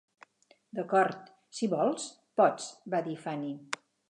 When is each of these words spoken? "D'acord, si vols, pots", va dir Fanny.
"D'acord, 0.79 1.29
si 1.59 1.69
vols, 1.75 2.09
pots", 2.41 2.71
va 2.97 3.05
dir 3.11 3.19
Fanny. 3.29 3.55